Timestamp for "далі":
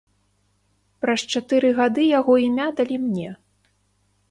2.79-2.97